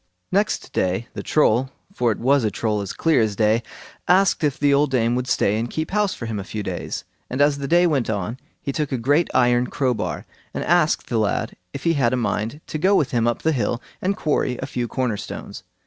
Next 0.31 0.73
day 0.73 1.09
the 1.13 1.21
Troll—for 1.21 2.11
it 2.11 2.17
was 2.17 2.43
a 2.43 2.49
Troll 2.49 2.81
as 2.81 2.91
clear 2.91 3.21
as 3.21 3.35
day—asked 3.35 4.43
if 4.43 4.57
the 4.57 4.73
old 4.73 4.89
dame 4.89 5.13
would 5.13 5.27
stay 5.27 5.59
and 5.59 5.69
keep 5.69 5.91
house 5.91 6.15
for 6.15 6.25
him 6.25 6.39
a 6.39 6.43
few 6.43 6.63
days; 6.63 7.03
and 7.29 7.39
as 7.39 7.59
the 7.59 7.67
day 7.67 7.85
went 7.85 8.09
on 8.09 8.39
he 8.59 8.71
took 8.71 8.91
a 8.91 8.97
great 8.97 9.27
iron 9.35 9.67
crowbar, 9.67 10.25
and 10.55 10.63
asked 10.63 11.07
the 11.07 11.19
lad 11.19 11.55
if 11.71 11.83
he 11.83 11.93
had 11.93 12.13
a 12.13 12.17
mind 12.17 12.61
to 12.65 12.79
go 12.79 12.95
with 12.95 13.11
him 13.11 13.27
up 13.27 13.43
the 13.43 13.51
hill 13.51 13.79
and 14.01 14.17
quarry 14.17 14.57
a 14.57 14.65
few 14.65 14.87
corner 14.87 15.17
stones. 15.17 15.61